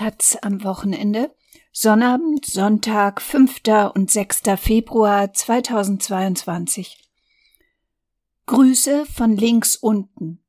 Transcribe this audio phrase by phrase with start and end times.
[0.00, 1.30] Taz am Wochenende,
[1.72, 3.60] Sonnabend, Sonntag, 5.
[3.94, 4.44] und 6.
[4.56, 6.96] Februar 2022.
[8.46, 10.42] Grüße von links unten.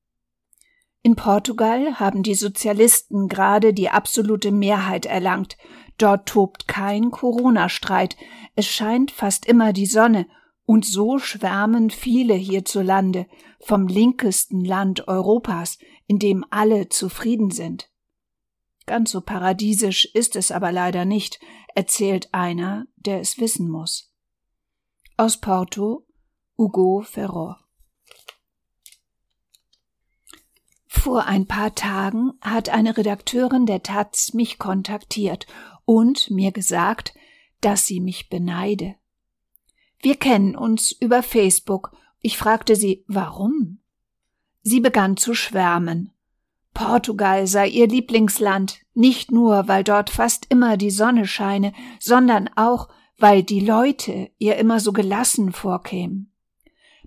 [1.02, 5.58] In Portugal haben die Sozialisten gerade die absolute Mehrheit erlangt.
[5.98, 8.16] Dort tobt kein Corona-Streit.
[8.56, 10.28] Es scheint fast immer die Sonne.
[10.64, 13.28] Und so schwärmen viele hierzulande
[13.60, 15.78] vom linkesten Land Europas,
[16.08, 17.91] in dem alle zufrieden sind.
[18.86, 21.40] Ganz so paradiesisch ist es aber leider nicht,
[21.76, 24.14] erzählt einer, der es wissen muss.
[25.18, 26.06] Aus Porto,
[26.58, 27.60] Hugo Ferror.
[30.88, 35.48] Vor ein paar Tagen hat eine Redakteurin der Taz mich kontaktiert
[35.86, 37.14] und mir gesagt,
[37.62, 38.96] dass sie mich beneide.
[40.02, 41.96] Wir kennen uns über Facebook.
[42.22, 43.80] Ich fragte sie, warum?
[44.64, 46.12] Sie begann zu schwärmen.
[46.74, 52.90] Portugal sei ihr Lieblingsland, nicht nur, weil dort fast immer die Sonne scheine, sondern auch,
[53.18, 56.34] weil die Leute ihr immer so gelassen vorkämen.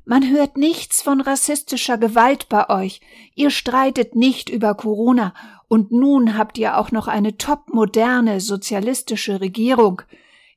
[0.06, 3.00] Man hört nichts von rassistischer Gewalt bei euch,
[3.34, 5.34] ihr streitet nicht über Corona,
[5.66, 10.02] und nun habt ihr auch noch eine topmoderne sozialistische Regierung.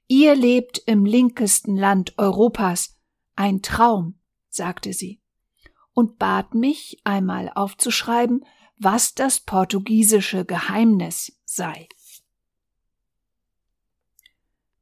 [0.08, 2.98] Ihr lebt im linkesten Land Europas.
[3.36, 5.22] Ein Traum, sagte sie,
[5.94, 8.44] und bat mich, einmal aufzuschreiben,
[8.78, 11.88] was das portugiesische Geheimnis sei.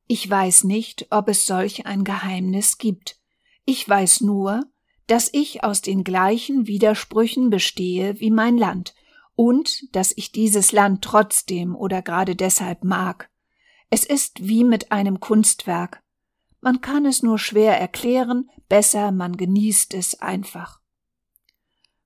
[0.08, 3.20] Ich weiß nicht, ob es solch ein Geheimnis gibt.
[3.66, 4.66] Ich weiß nur,
[5.08, 8.94] dass ich aus den gleichen Widersprüchen bestehe wie mein Land
[9.36, 13.30] und dass ich dieses Land trotzdem oder gerade deshalb mag.
[13.90, 16.04] Es ist wie mit einem Kunstwerk.
[16.62, 20.82] Man kann es nur schwer erklären, besser man genießt es einfach.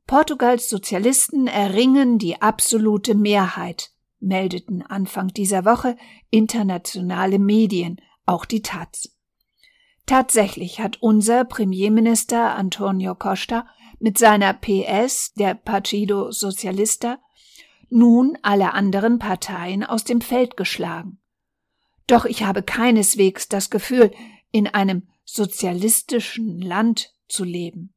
[0.10, 5.98] Portugals Sozialisten erringen die absolute Mehrheit, meldeten Anfang dieser Woche
[6.32, 9.16] internationale Medien, auch die Taz.
[10.08, 13.67] Tatsächlich hat unser Premierminister Antonio Costa
[14.00, 17.20] mit seiner PS, der Partido Socialista,
[17.92, 21.20] nun alle anderen Parteien aus dem Feld geschlagen.
[22.08, 24.10] Doch ich habe keineswegs das Gefühl,
[24.52, 27.94] in einem sozialistischen Land zu leben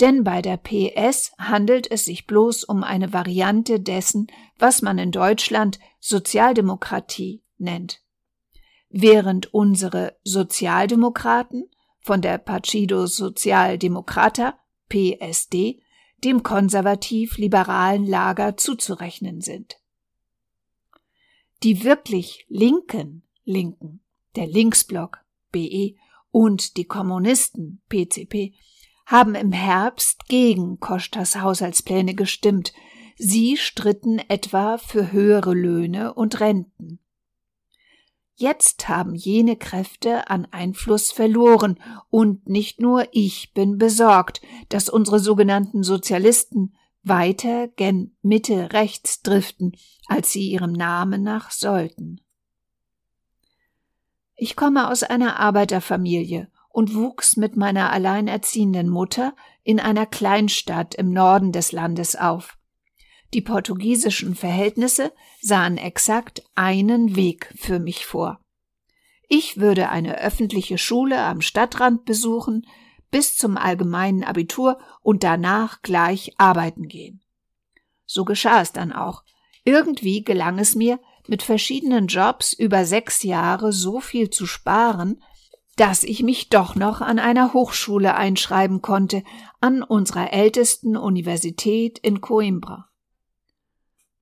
[0.00, 4.26] denn bei der PS handelt es sich bloß um eine Variante dessen,
[4.58, 8.02] was man in Deutschland Sozialdemokratie nennt.
[8.88, 11.70] Während unsere Sozialdemokraten
[12.00, 14.58] von der Partido Socialdemocrata
[14.88, 15.80] PSD
[16.24, 19.76] dem konservativ-liberalen Lager zuzurechnen sind.
[21.62, 24.00] Die wirklich linken Linken,
[24.34, 25.18] der Linksblock
[25.52, 25.94] BE
[26.30, 28.54] und die Kommunisten PCP
[29.06, 32.72] haben im Herbst gegen Kostas Haushaltspläne gestimmt.
[33.16, 36.98] Sie stritten etwa für höhere Löhne und Renten.
[38.34, 41.80] Jetzt haben jene Kräfte an Einfluss verloren,
[42.10, 49.72] und nicht nur ich bin besorgt, dass unsere sogenannten Sozialisten weiter gen Mitte rechts driften,
[50.06, 52.20] als sie ihrem Namen nach sollten.
[54.34, 61.10] Ich komme aus einer Arbeiterfamilie und wuchs mit meiner alleinerziehenden Mutter in einer Kleinstadt im
[61.10, 62.58] Norden des Landes auf.
[63.32, 65.10] Die portugiesischen Verhältnisse
[65.40, 68.42] sahen exakt einen Weg für mich vor.
[69.26, 72.66] Ich würde eine öffentliche Schule am Stadtrand besuchen,
[73.10, 77.22] bis zum allgemeinen Abitur und danach gleich arbeiten gehen.
[78.04, 79.24] So geschah es dann auch.
[79.64, 85.22] Irgendwie gelang es mir, mit verschiedenen Jobs über sechs Jahre so viel zu sparen,
[85.76, 89.22] dass ich mich doch noch an einer Hochschule einschreiben konnte,
[89.60, 92.88] an unserer ältesten Universität in Coimbra.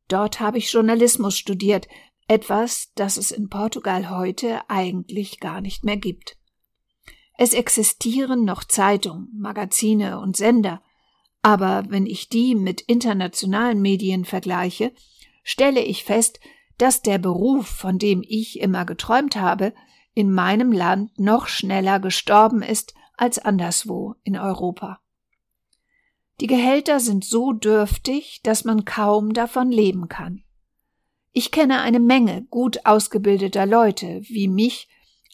[0.08, 1.88] Dort habe ich Journalismus studiert,
[2.26, 6.36] etwas, das es in Portugal heute eigentlich gar nicht mehr gibt.
[7.36, 10.82] Es existieren noch Zeitungen, Magazine und Sender,
[11.42, 14.92] aber wenn ich die mit internationalen Medien vergleiche,
[15.42, 16.40] stelle ich fest,
[16.78, 19.74] dass der Beruf, von dem ich immer geträumt habe,
[20.14, 25.00] in meinem Land noch schneller gestorben ist als anderswo in Europa.
[26.40, 30.42] Die Gehälter sind so dürftig, dass man kaum davon leben kann.
[31.32, 34.88] Ich kenne eine Menge gut ausgebildeter Leute, wie mich,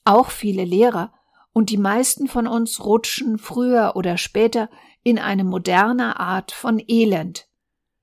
[0.04, 1.12] auch viele Lehrer,
[1.52, 4.70] und die meisten von uns rutschen früher oder später
[5.02, 7.48] in eine moderne Art von Elend.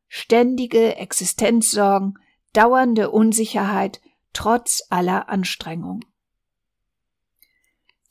[0.07, 2.19] Ständige Existenzsorgen,
[2.53, 4.01] dauernde Unsicherheit,
[4.33, 6.01] trotz aller Anstrengung.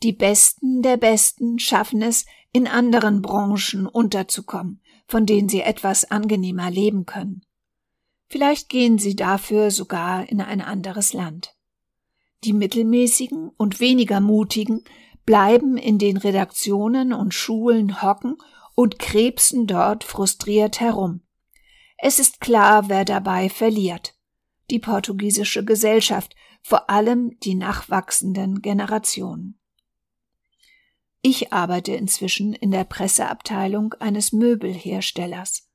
[0.03, 6.71] Die Besten der Besten schaffen es, in anderen Branchen unterzukommen, von denen sie etwas angenehmer
[6.71, 7.43] leben können.
[8.29, 11.55] Vielleicht gehen sie dafür sogar in ein anderes Land.
[12.45, 14.85] Die mittelmäßigen und weniger mutigen
[15.25, 18.37] bleiben in den Redaktionen und Schulen hocken
[18.75, 21.23] und krebsen dort frustriert herum.
[21.99, 24.15] Es ist klar, wer dabei verliert.
[24.71, 29.59] Die portugiesische Gesellschaft, vor allem die nachwachsenden Generationen.
[31.29, 35.69] Ich arbeite inzwischen in der Presseabteilung eines Möbelherstellers.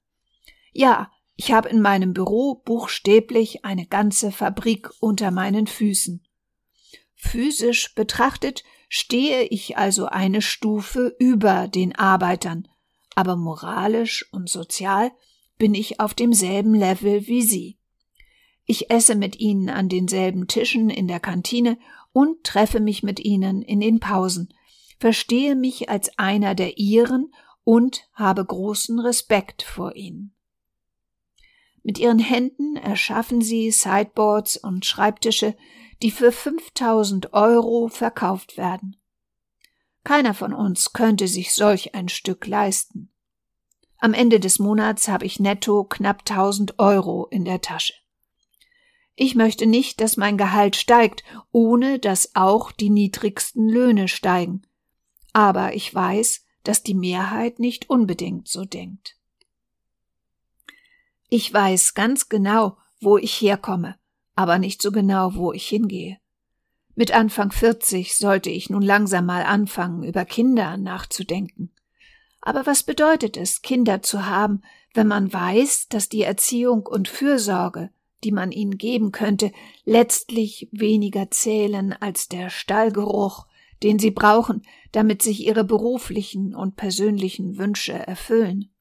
[0.71, 6.25] Ja, ich habe in meinem Büro buchstäblich eine ganze Fabrik unter meinen Füßen.
[7.15, 12.69] Physisch betrachtet stehe ich also eine Stufe über den Arbeitern,
[13.15, 15.11] aber moralisch und sozial
[15.57, 17.77] bin ich auf demselben Level wie sie.
[18.63, 21.77] Ich esse mit ihnen an denselben Tischen in der Kantine
[22.13, 24.53] und treffe mich mit ihnen in den Pausen,
[25.01, 27.33] verstehe mich als einer der ihren
[27.63, 30.35] und habe großen Respekt vor ihnen.
[31.81, 35.57] Mit ihren Händen erschaffen sie Sideboards und Schreibtische,
[36.03, 38.95] die für 5000 Euro verkauft werden.
[40.03, 43.11] Keiner von uns könnte sich solch ein Stück leisten.
[43.97, 47.93] Am Ende des Monats habe ich netto knapp 1000 Euro in der Tasche.
[49.15, 54.61] Ich möchte nicht, dass mein Gehalt steigt, ohne dass auch die niedrigsten Löhne steigen.
[55.33, 59.17] Aber ich weiß, dass die Mehrheit nicht unbedingt so denkt.
[61.29, 63.95] Ich weiß ganz genau, wo ich herkomme,
[64.35, 66.17] aber nicht so genau, wo ich hingehe.
[66.95, 71.71] Mit Anfang 40 sollte ich nun langsam mal anfangen, über Kinder nachzudenken.
[72.41, 74.61] Aber was bedeutet es, Kinder zu haben,
[74.93, 77.91] wenn man weiß, dass die Erziehung und Fürsorge,
[78.23, 79.51] die man ihnen geben könnte,
[79.85, 83.47] letztlich weniger zählen als der Stallgeruch,
[83.83, 88.71] den sie brauchen, damit sich ihre beruflichen und persönlichen Wünsche erfüllen.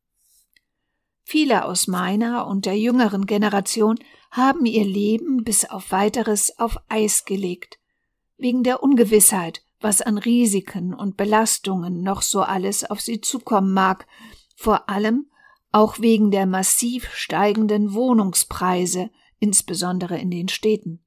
[1.22, 3.96] Viele aus meiner und der jüngeren Generation
[4.30, 7.78] haben ihr Leben bis auf weiteres auf Eis gelegt,
[8.36, 14.06] wegen der Ungewissheit, was an Risiken und Belastungen noch so alles auf sie zukommen mag,
[14.56, 15.30] vor allem
[15.72, 21.04] auch wegen der massiv steigenden Wohnungspreise, insbesondere in den Städten.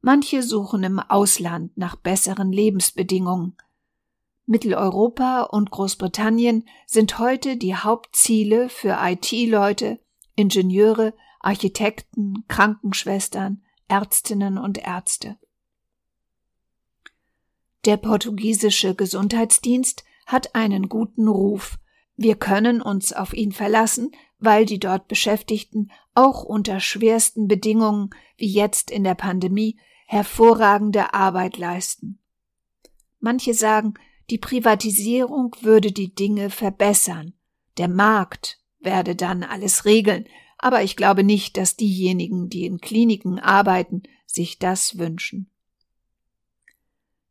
[0.00, 3.56] Manche suchen im Ausland nach besseren Lebensbedingungen.
[4.46, 10.00] Mitteleuropa und Großbritannien sind heute die Hauptziele für IT-Leute,
[10.36, 15.36] Ingenieure, Architekten, Krankenschwestern, Ärztinnen und Ärzte.
[17.84, 21.78] Der portugiesische Gesundheitsdienst hat einen guten Ruf.
[22.16, 28.50] Wir können uns auf ihn verlassen, weil die dort Beschäftigten auch unter schwersten Bedingungen wie
[28.50, 32.18] jetzt in der Pandemie hervorragende Arbeit leisten.
[33.20, 33.94] Manche sagen,
[34.30, 37.34] die Privatisierung würde die Dinge verbessern.
[37.78, 40.26] Der Markt werde dann alles regeln,
[40.58, 45.50] aber ich glaube nicht, dass diejenigen, die in Kliniken arbeiten, sich das wünschen.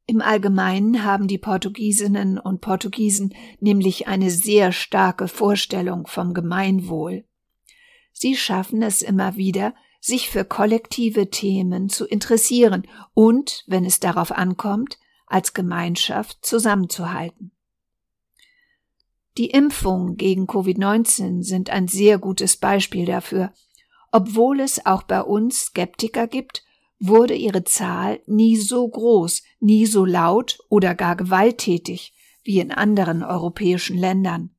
[0.09, 7.25] Im Allgemeinen haben die Portugiesinnen und Portugiesen nämlich eine sehr starke Vorstellung vom Gemeinwohl.
[8.13, 14.31] Sie schaffen es immer wieder, sich für kollektive Themen zu interessieren und, wenn es darauf
[14.31, 17.51] ankommt, als Gemeinschaft zusammenzuhalten.
[19.37, 23.51] Die Impfungen gegen Covid-19 sind ein sehr gutes Beispiel dafür.
[24.13, 26.63] Obwohl es auch bei uns Skeptiker gibt,
[26.99, 32.13] wurde ihre Zahl nie so groß, nie so laut oder gar gewalttätig
[32.43, 34.51] wie in anderen europäischen Ländern.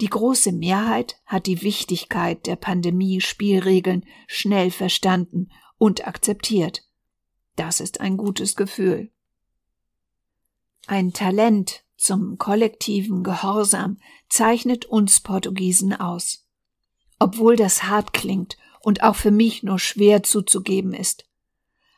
[0.00, 6.88] Die große Mehrheit hat die Wichtigkeit der Pandemie-Spielregeln schnell verstanden und akzeptiert.
[7.56, 9.10] Das ist ein gutes Gefühl.
[10.86, 13.98] Ein Talent zum kollektiven Gehorsam
[14.30, 16.46] zeichnet uns Portugiesen aus.
[17.18, 21.26] Obwohl das hart klingt und auch für mich nur schwer zuzugeben ist.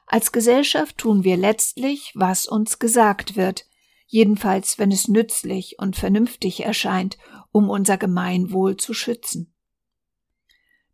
[0.06, 3.66] Als Gesellschaft tun wir letztlich, was uns gesagt wird,
[4.06, 7.16] jedenfalls wenn es nützlich und vernünftig erscheint,
[7.50, 9.54] um unser Gemeinwohl zu schützen.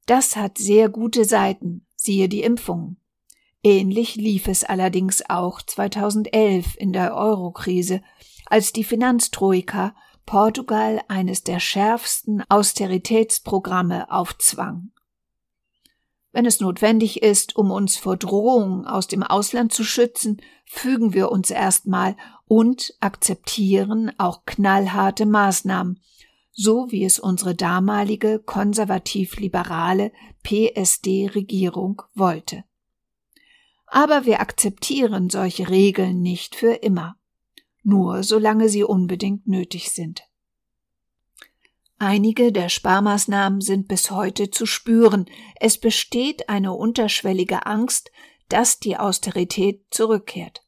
[0.07, 3.01] Das hat sehr gute Seiten, siehe die Impfungen.
[3.65, 8.03] Ähnlich lief es allerdings auch 2011 in der Eurokrise,
[8.47, 14.93] als die Finanztroika Portugal eines der schärfsten Austeritätsprogramme aufzwang
[16.39, 21.33] wenn es notwendig ist, um uns vor Drohungen aus dem Ausland zu schützen, fügen wir
[21.33, 22.17] uns erstmal
[22.47, 25.99] und akzeptieren auch knallharte Maßnahmen,
[26.53, 30.13] so wie es unsere damalige konservativ-liberale
[30.45, 32.63] PSD-Regierung wollte.
[33.89, 37.17] Aber wir akzeptieren solche Regeln nicht für immer,
[37.83, 40.23] nur solange sie unbedingt nötig sind.
[41.99, 45.27] Einige der Sparmaßnahmen sind bis heute zu spüren.
[45.59, 48.13] Es besteht eine unterschwellige Angst,
[48.49, 50.63] dass die Austerität zurückkehrt.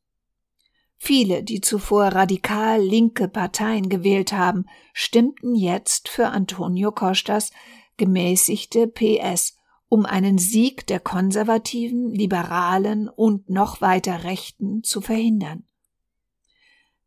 [0.97, 7.53] Viele, die zuvor radikal linke Parteien gewählt haben, stimmten jetzt für Antonio Costas
[7.97, 9.57] gemäßigte PS,
[9.89, 15.65] um einen Sieg der konservativen, liberalen und noch weiter Rechten zu verhindern.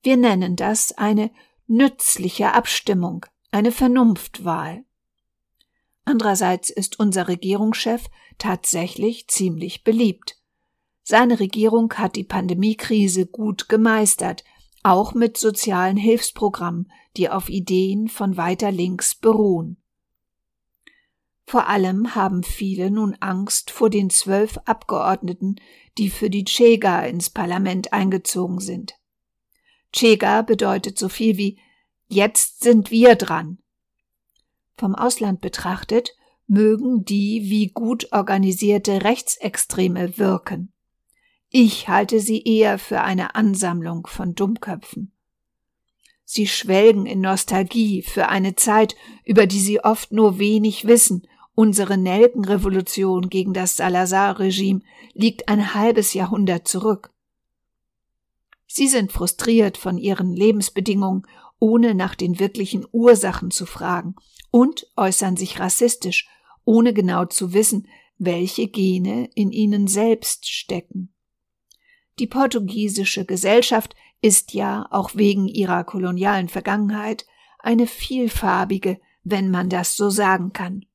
[0.02, 1.30] Wir nennen das eine
[1.68, 4.84] nützliche Abstimmung, eine Vernunftwahl.
[6.06, 10.38] Andererseits ist unser Regierungschef tatsächlich ziemlich beliebt.
[11.04, 14.44] Seine Regierung hat die Pandemiekrise gut gemeistert,
[14.82, 19.78] auch mit sozialen Hilfsprogrammen, die auf Ideen von weiter links beruhen.
[21.46, 25.58] Vor allem haben viele nun Angst vor den zwölf Abgeordneten,
[25.98, 28.96] die für die Chega ins Parlament eingezogen sind.
[29.92, 31.60] Chega bedeutet so viel wie
[32.08, 33.60] Jetzt sind wir dran.
[34.78, 36.16] Vom Ausland betrachtet
[36.48, 40.74] mögen die wie gut organisierte Rechtsextreme wirken.
[41.50, 45.12] Ich halte sie eher für eine Ansammlung von Dummköpfen.
[46.26, 51.28] Sie schwelgen in Nostalgie für eine Zeit, über die sie oft nur wenig wissen.
[51.54, 54.82] Unsere Nelkenrevolution gegen das Salazar-Regime
[55.14, 57.12] liegt ein halbes Jahrhundert zurück.
[58.66, 61.28] Sie sind frustriert von ihren Lebensbedingungen
[61.64, 64.18] ohne nach den wirklichen Ursachen zu fragen
[64.52, 66.28] und äußern sich rassistisch,
[66.66, 71.14] ohne genau zu wissen, welche Gene in ihnen selbst stecken.
[72.20, 77.26] Die portugiesische Gesellschaft ist ja, auch wegen ihrer kolonialen Vergangenheit,
[77.60, 80.86] eine vielfarbige, wenn man das so sagen kann.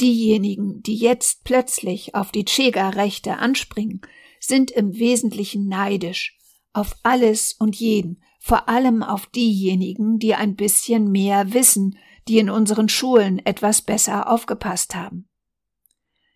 [0.00, 4.00] Diejenigen, die jetzt plötzlich auf die Chega-Rechte anspringen,
[4.40, 6.36] sind im Wesentlichen neidisch
[6.74, 12.50] auf alles und jeden, vor allem auf diejenigen, die ein bisschen mehr wissen, die in
[12.50, 15.28] unseren Schulen etwas besser aufgepasst haben.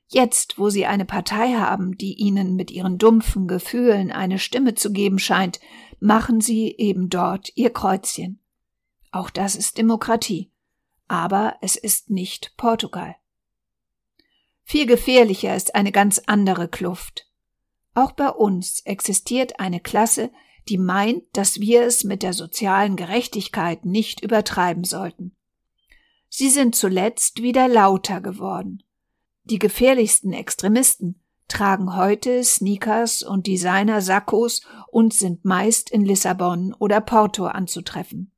[0.06, 4.90] Jetzt, wo sie eine Partei haben, die ihnen mit ihren dumpfen Gefühlen eine Stimme zu
[4.90, 5.60] geben scheint,
[6.00, 8.40] machen sie eben dort ihr Kreuzchen.
[9.12, 10.50] Auch das ist Demokratie.
[11.08, 13.16] Aber es ist nicht Portugal.
[14.62, 17.27] Viel gefährlicher ist eine ganz andere Kluft.
[17.94, 20.30] Auch bei uns existiert eine Klasse,
[20.68, 25.34] die meint, dass wir es mit der sozialen Gerechtigkeit nicht übertreiben sollten.
[26.28, 28.82] Sie sind zuletzt wieder lauter geworden.
[29.44, 37.46] Die gefährlichsten Extremisten tragen heute Sneakers und Designer-Sakkos und sind meist in Lissabon oder Porto
[37.46, 38.32] anzutreffen.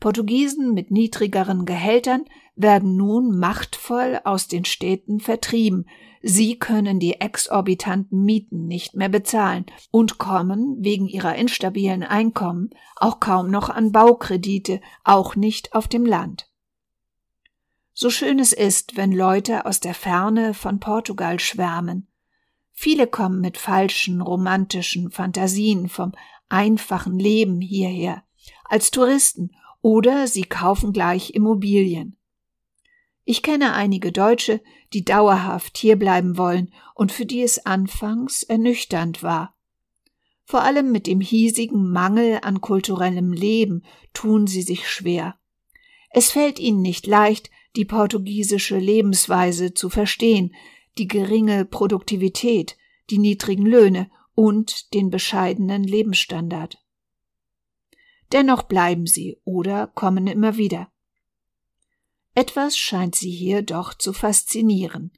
[0.00, 2.24] Portugiesen mit niedrigeren Gehältern
[2.54, 5.86] werden nun machtvoll aus den Städten vertrieben,
[6.28, 13.20] Sie können die exorbitanten Mieten nicht mehr bezahlen und kommen wegen ihrer instabilen Einkommen auch
[13.20, 16.50] kaum noch an Baukredite, auch nicht auf dem Land.
[17.92, 22.08] So schön es ist, wenn Leute aus der Ferne von Portugal schwärmen.
[22.72, 26.10] Viele kommen mit falschen, romantischen Fantasien vom
[26.48, 28.24] einfachen Leben hierher,
[28.64, 29.52] als Touristen,
[29.86, 32.16] oder sie kaufen gleich Immobilien.
[33.24, 34.60] Ich kenne einige Deutsche,
[34.92, 39.54] die dauerhaft hierbleiben wollen und für die es anfangs ernüchternd war.
[40.44, 45.38] Vor allem mit dem hiesigen Mangel an kulturellem Leben tun sie sich schwer.
[46.10, 50.52] Es fällt ihnen nicht leicht, die portugiesische Lebensweise zu verstehen,
[50.98, 52.76] die geringe Produktivität,
[53.08, 56.76] die niedrigen Löhne und den bescheidenen Lebensstandard.
[58.32, 60.88] Dennoch bleiben sie oder kommen immer wieder.
[62.34, 65.12] Etwas scheint sie hier doch zu faszinieren,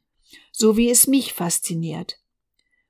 [0.52, 2.20] so wie es mich fasziniert.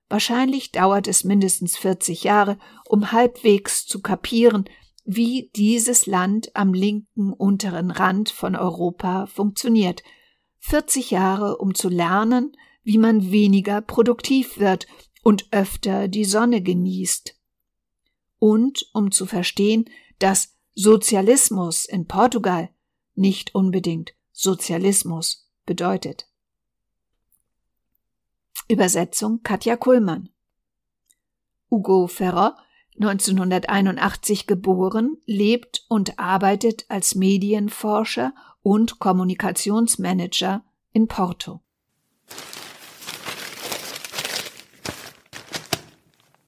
[0.09, 4.65] Wahrscheinlich dauert es mindestens 40 Jahre, um halbwegs zu kapieren,
[5.05, 10.03] wie dieses Land am linken unteren Rand von Europa funktioniert.
[10.61, 14.87] 40 Jahre, um zu lernen, wie man weniger produktiv wird
[15.23, 17.35] und öfter die Sonne genießt.
[18.39, 19.87] Und um zu verstehen,
[20.19, 22.71] dass Sozialismus in Portugal
[23.15, 26.29] nicht unbedingt Sozialismus bedeutet.
[28.69, 30.29] Übersetzung Katja Kuhlmann.
[31.71, 32.57] Hugo Ferrer,
[32.97, 41.63] 1981 geboren, lebt und arbeitet als Medienforscher und Kommunikationsmanager in Porto.